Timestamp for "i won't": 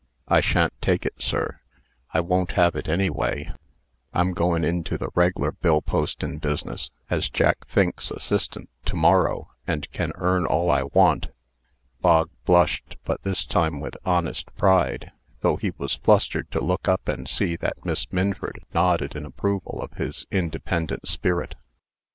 2.11-2.53